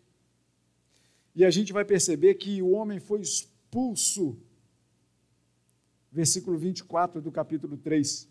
[1.36, 4.36] E a gente vai perceber que o homem foi expulso.
[6.10, 8.28] Versículo 24 do capítulo 3.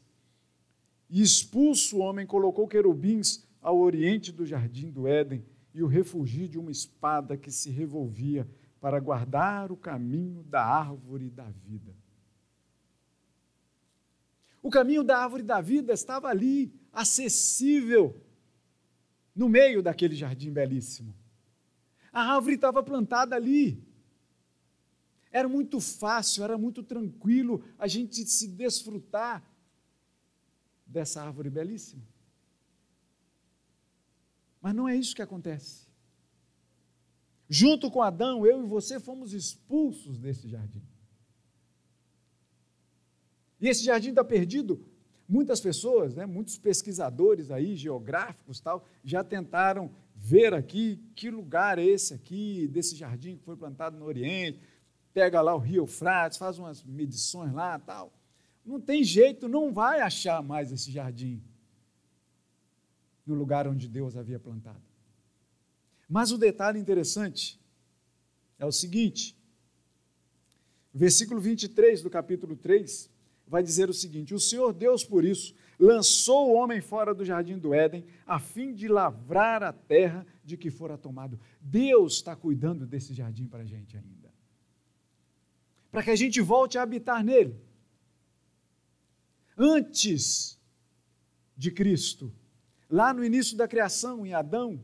[1.09, 6.49] E expulso o homem, colocou querubins ao oriente do jardim do Éden e o refugiu
[6.49, 8.45] de uma espada que se revolvia
[8.81, 11.95] para guardar o caminho da árvore da vida.
[14.61, 18.21] O caminho da árvore da vida estava ali, acessível,
[19.35, 21.15] no meio daquele jardim belíssimo.
[22.11, 23.83] A árvore estava plantada ali.
[25.31, 29.41] Era muito fácil, era muito tranquilo a gente se desfrutar
[30.85, 32.05] dessa árvore belíssima.
[34.61, 35.87] Mas não é isso que acontece.
[37.49, 40.83] Junto com Adão, eu e você fomos expulsos desse jardim.
[43.61, 44.83] E esse jardim está perdido.
[45.29, 51.85] Muitas pessoas, né, muitos pesquisadores aí, geográficos tal, já tentaram ver aqui que lugar é
[51.85, 54.59] esse aqui, desse jardim que foi plantado no Oriente,
[55.13, 58.11] pega lá o Rio Frates, faz umas medições lá tal.
[58.65, 61.41] Não tem jeito, não vai achar mais esse jardim
[63.25, 64.81] no lugar onde Deus havia plantado.
[66.09, 67.59] Mas o detalhe interessante
[68.59, 69.37] é o seguinte:
[70.93, 73.09] versículo 23 do capítulo 3
[73.51, 77.57] vai dizer o seguinte: O Senhor Deus, por isso, lançou o homem fora do jardim
[77.57, 81.37] do Éden, a fim de lavrar a terra de que fora tomado.
[81.59, 84.31] Deus está cuidando desse jardim para a gente ainda.
[85.91, 87.59] Para que a gente volte a habitar nele.
[89.57, 90.57] Antes
[91.57, 92.33] de Cristo,
[92.89, 94.81] lá no início da criação, em Adão,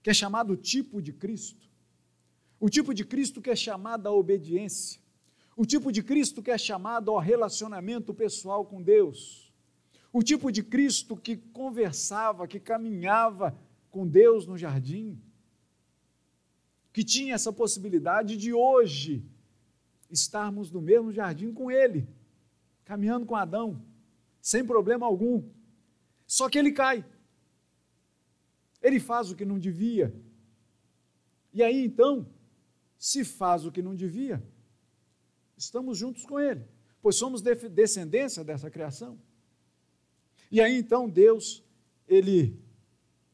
[0.00, 1.68] que é chamado tipo de Cristo,
[2.60, 5.00] o tipo de Cristo que é chamado à obediência,
[5.58, 9.52] o tipo de Cristo que é chamado ao relacionamento pessoal com Deus,
[10.12, 13.58] o tipo de Cristo que conversava, que caminhava
[13.90, 15.20] com Deus no jardim,
[16.92, 19.28] que tinha essa possibilidade de hoje
[20.08, 22.08] estarmos no mesmo jardim com Ele,
[22.84, 23.84] caminhando com Adão,
[24.40, 25.42] sem problema algum.
[26.24, 27.04] Só que ele cai.
[28.80, 30.14] Ele faz o que não devia.
[31.52, 32.28] E aí então,
[32.96, 34.40] se faz o que não devia,
[35.58, 36.64] estamos juntos com ele,
[37.02, 39.18] pois somos descendência dessa criação.
[40.50, 41.62] E aí então Deus,
[42.06, 42.62] ele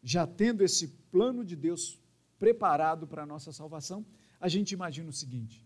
[0.03, 2.01] já tendo esse plano de Deus
[2.39, 4.05] preparado para a nossa salvação,
[4.41, 5.65] a gente imagina o seguinte: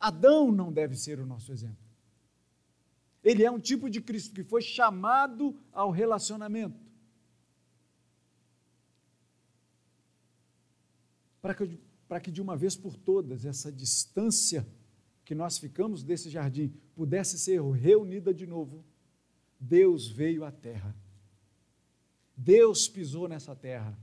[0.00, 1.84] Adão não deve ser o nosso exemplo.
[3.22, 6.78] Ele é um tipo de Cristo que foi chamado ao relacionamento.
[11.40, 14.66] Para que, para que de uma vez por todas essa distância
[15.24, 18.84] que nós ficamos desse jardim pudesse ser reunida de novo,
[19.58, 20.94] Deus veio à terra.
[22.36, 23.98] Deus pisou nessa terra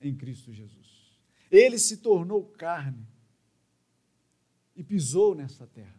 [0.00, 1.18] em Cristo Jesus.
[1.50, 3.06] Ele se tornou carne
[4.76, 5.98] e pisou nessa terra.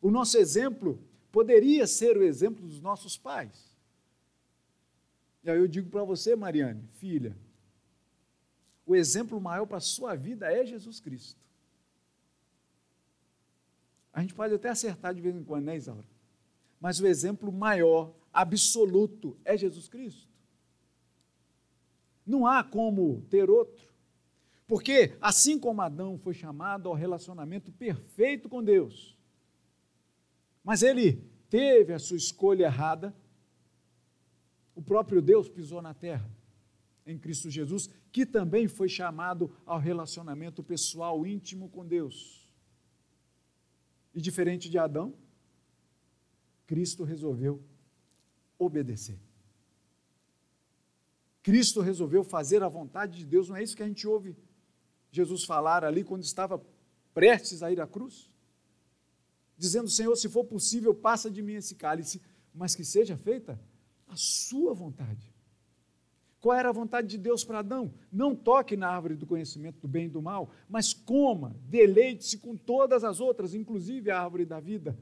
[0.00, 3.72] O nosso exemplo poderia ser o exemplo dos nossos pais.
[5.42, 7.36] E aí eu digo para você, Mariane, filha,
[8.86, 11.40] o exemplo maior para a sua vida é Jesus Cristo.
[14.12, 16.06] A gente pode até acertar de vez em quando, né, Isaura?
[16.80, 20.28] Mas o exemplo maior, absoluto, é Jesus Cristo.
[22.26, 23.92] Não há como ter outro.
[24.66, 29.16] Porque, assim como Adão foi chamado ao relacionamento perfeito com Deus,
[30.64, 33.14] mas ele teve a sua escolha errada.
[34.74, 36.28] O próprio Deus pisou na terra
[37.04, 42.46] em Cristo Jesus, que também foi chamado ao relacionamento pessoal íntimo com Deus.
[44.14, 45.14] E diferente de Adão,
[46.66, 47.62] Cristo resolveu
[48.58, 49.18] obedecer.
[51.42, 54.36] Cristo resolveu fazer a vontade de Deus, não é isso que a gente ouve
[55.10, 56.62] Jesus falar ali quando estava
[57.12, 58.30] prestes a ir à cruz?
[59.62, 62.20] dizendo: Senhor, se for possível, passa de mim esse cálice,
[62.52, 63.60] mas que seja feita
[64.08, 65.31] a sua vontade.
[66.42, 67.94] Qual era a vontade de Deus para Adão?
[68.10, 72.56] Não toque na árvore do conhecimento do bem e do mal, mas coma, deleite-se com
[72.56, 74.98] todas as outras, inclusive a árvore da vida.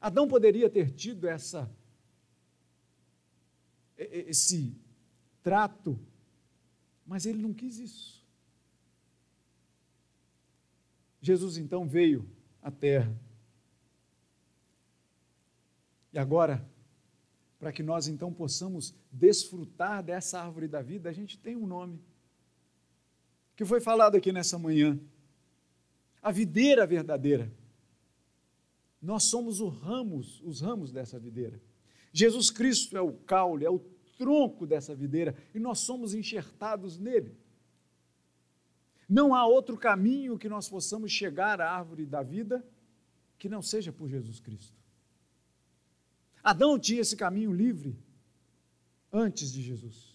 [0.00, 1.70] Adão poderia ter tido essa
[3.96, 4.74] esse
[5.44, 5.96] trato,
[7.06, 8.26] mas ele não quis isso.
[11.20, 12.28] Jesus então veio
[12.60, 13.14] à terra.
[16.12, 16.68] E agora,
[17.60, 22.00] para que nós então possamos desfrutar dessa árvore da vida, a gente tem um nome
[23.56, 24.98] que foi falado aqui nessa manhã.
[26.22, 27.52] A videira verdadeira.
[29.02, 31.60] Nós somos os ramos, os ramos dessa videira.
[32.12, 33.78] Jesus Cristo é o caule, é o
[34.18, 37.36] tronco dessa videira e nós somos enxertados nele.
[39.08, 42.64] Não há outro caminho que nós possamos chegar à árvore da vida
[43.38, 44.78] que não seja por Jesus Cristo.
[46.42, 47.98] Adão tinha esse caminho livre
[49.12, 50.10] antes de Jesus.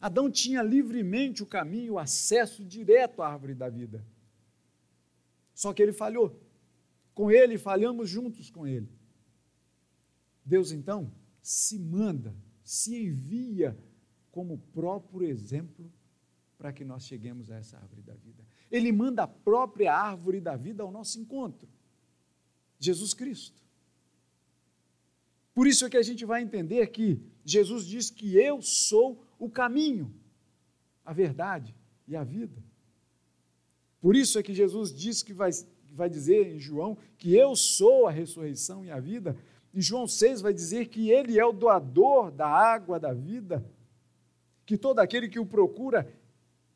[0.00, 4.04] Adão tinha livremente o caminho, o acesso direto à árvore da vida.
[5.54, 6.38] Só que ele falhou.
[7.14, 8.88] Com ele, falhamos juntos com ele.
[10.44, 11.10] Deus então
[11.40, 13.78] se manda, se envia
[14.30, 15.90] como próprio exemplo
[16.58, 18.44] para que nós cheguemos a essa árvore da vida.
[18.70, 21.68] Ele manda a própria árvore da vida ao nosso encontro.
[22.78, 23.63] Jesus Cristo.
[25.54, 29.48] Por isso é que a gente vai entender que Jesus diz que eu sou o
[29.48, 30.12] caminho,
[31.04, 31.74] a verdade
[32.08, 32.60] e a vida.
[34.00, 35.50] Por isso é que Jesus diz que vai,
[35.92, 39.36] vai dizer em João que eu sou a ressurreição e a vida.
[39.72, 43.64] Em João 6 vai dizer que ele é o doador da água da vida,
[44.66, 46.12] que todo aquele que o procura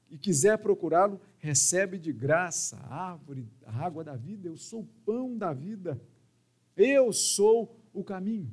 [0.09, 4.49] e quiser procurá-lo recebe de graça a árvore, a água da vida.
[4.49, 6.01] Eu sou o pão da vida.
[6.77, 8.51] Eu sou o caminho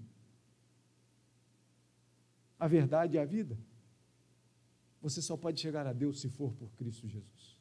[2.60, 3.58] a verdade e a vida.
[5.02, 7.60] Você só pode chegar a Deus se for por Cristo Jesus.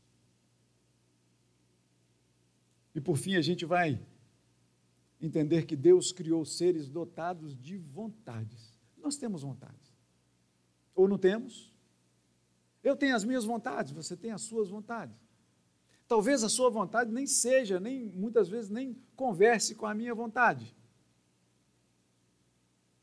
[2.94, 4.00] E por fim, a gente vai
[5.20, 8.78] entender que Deus criou seres dotados de vontades.
[8.96, 9.94] Nós temos vontades.
[10.94, 11.72] Ou não temos?
[12.82, 15.16] Eu tenho as minhas vontades, você tem as suas vontades.
[16.06, 20.76] Talvez a sua vontade nem seja, nem muitas vezes nem converse com a minha vontade.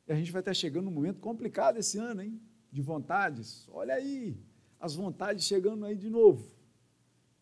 [0.07, 2.41] E a gente vai estar chegando num momento complicado esse ano, hein?
[2.71, 3.67] De vontades.
[3.69, 4.37] Olha aí,
[4.79, 6.51] as vontades chegando aí de novo.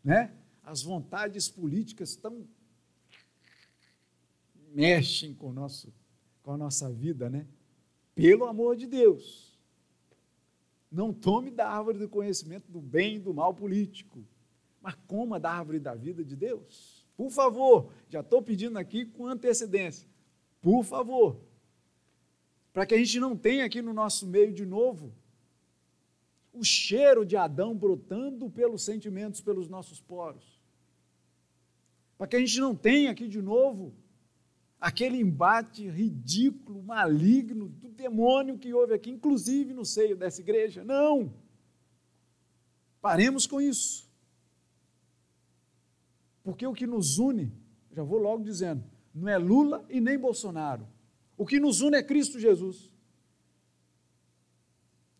[0.04, 0.34] Né?
[0.64, 2.48] As vontades políticas estão
[4.74, 5.94] mexem com, nosso,
[6.44, 7.48] com a nossa vida, né?
[8.14, 9.58] Pelo amor de Deus.
[10.92, 14.24] Não tome da árvore do conhecimento do bem e do mal político,
[14.82, 17.06] mas coma da árvore da vida de Deus.
[17.16, 20.08] Por favor, já estou pedindo aqui com antecedência.
[20.62, 21.40] Por favor,
[22.80, 25.14] para que a gente não tenha aqui no nosso meio de novo
[26.54, 30.64] o cheiro de Adão brotando pelos sentimentos, pelos nossos poros.
[32.18, 33.94] Para que a gente não tenha aqui de novo
[34.80, 40.82] aquele embate ridículo, maligno do demônio que houve aqui, inclusive no seio dessa igreja.
[40.82, 41.34] Não!
[43.02, 44.10] Paremos com isso.
[46.42, 47.52] Porque o que nos une,
[47.92, 50.88] já vou logo dizendo, não é Lula e nem Bolsonaro
[51.40, 52.92] o que nos une é Cristo Jesus.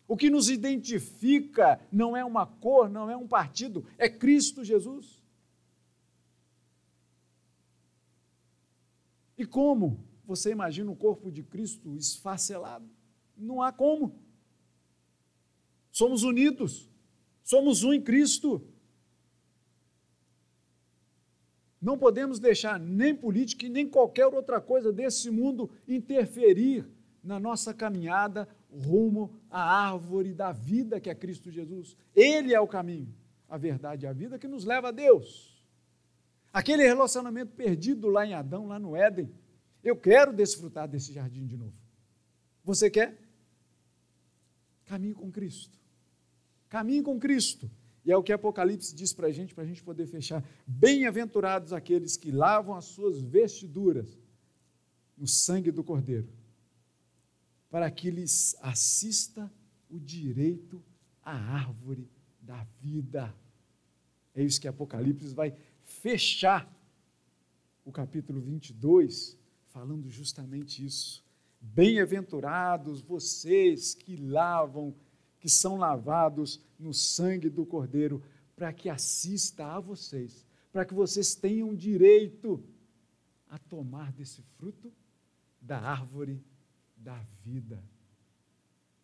[0.06, 5.24] O que nos identifica não é uma cor, não é um partido, é Cristo Jesus.
[9.38, 12.86] E como você imagina o corpo de Cristo esfacelado?
[13.34, 14.14] Não há como.
[15.90, 16.86] Somos unidos,
[17.42, 18.62] somos um em Cristo.
[21.80, 26.86] Não podemos deixar nem política e nem qualquer outra coisa desse mundo interferir
[27.24, 31.96] na nossa caminhada rumo à árvore da vida que é Cristo Jesus.
[32.14, 33.14] Ele é o caminho,
[33.48, 35.62] a verdade e a vida que nos leva a Deus.
[36.52, 39.32] Aquele relacionamento perdido lá em Adão, lá no Éden,
[39.82, 41.74] eu quero desfrutar desse jardim de novo.
[42.64, 43.16] Você quer?
[44.84, 45.78] Caminhe com Cristo.
[46.68, 47.70] Caminhe com Cristo.
[48.04, 50.44] E é o que Apocalipse diz para a gente, para a gente poder fechar.
[50.66, 54.18] Bem-aventurados aqueles que lavam as suas vestiduras
[55.16, 56.28] no sangue do Cordeiro,
[57.68, 59.52] para que lhes assista
[59.90, 60.82] o direito
[61.22, 62.08] à árvore
[62.40, 63.34] da vida.
[64.34, 66.72] É isso que Apocalipse vai fechar
[67.84, 69.36] o capítulo 22,
[69.66, 71.22] falando justamente isso.
[71.60, 74.94] Bem-aventurados vocês que lavam
[75.40, 78.22] que são lavados no sangue do Cordeiro,
[78.54, 82.62] para que assista a vocês, para que vocês tenham direito
[83.48, 84.92] a tomar desse fruto
[85.60, 86.40] da árvore
[86.96, 87.82] da vida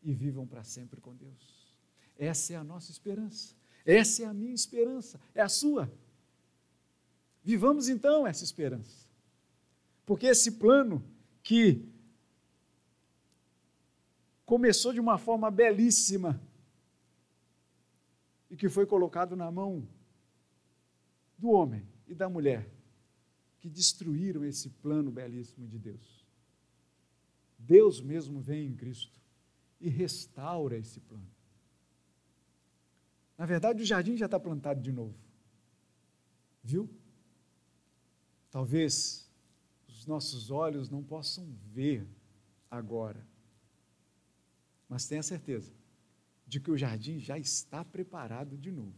[0.03, 1.75] e vivam para sempre com Deus.
[2.19, 3.55] Essa é a nossa esperança.
[3.85, 5.91] Essa é a minha esperança, é a sua.
[7.43, 9.07] Vivamos então essa esperança.
[10.05, 11.03] Porque esse plano
[11.43, 11.89] que
[14.47, 16.41] começou de uma forma belíssima
[18.49, 19.87] e que foi colocado na mão
[21.37, 22.71] do homem e da mulher
[23.59, 26.25] que destruíram esse plano belíssimo de Deus.
[27.59, 29.21] Deus mesmo vem em Cristo
[29.81, 31.29] e restaura esse plano.
[33.37, 35.15] Na verdade, o jardim já está plantado de novo.
[36.63, 36.89] Viu?
[38.51, 39.29] Talvez
[39.89, 42.07] os nossos olhos não possam ver
[42.71, 43.27] agora,
[44.89, 45.73] mas tenha certeza
[46.47, 48.95] de que o jardim já está preparado de novo.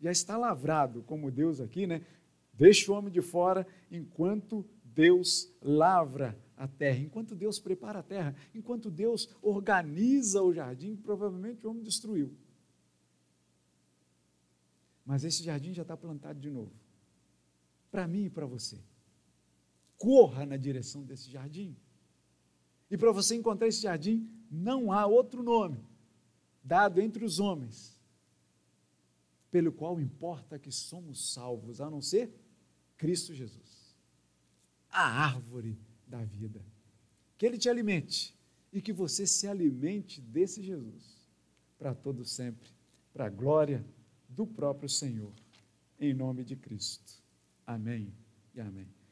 [0.00, 2.04] Já está lavrado, como Deus aqui, né?
[2.52, 8.34] Deixa o homem de fora enquanto Deus lavra a terra, enquanto Deus prepara a terra,
[8.54, 12.34] enquanto Deus organiza o jardim, provavelmente o homem destruiu.
[15.04, 16.72] Mas esse jardim já está plantado de novo.
[17.90, 18.78] Para mim e para você.
[19.98, 21.76] Corra na direção desse jardim.
[22.90, 25.84] E para você encontrar esse jardim, não há outro nome
[26.62, 27.96] dado entre os homens,
[29.50, 32.30] pelo qual importa que somos salvos, a não ser
[32.96, 33.96] Cristo Jesus,
[34.90, 36.64] a árvore da vida.
[37.38, 38.34] Que Ele te alimente
[38.72, 41.28] e que você se alimente desse Jesus
[41.78, 42.70] para todo sempre,
[43.12, 43.84] para a glória
[44.28, 45.32] do próprio Senhor,
[46.00, 47.22] em nome de Cristo.
[47.66, 48.12] Amém
[48.54, 49.05] e amém.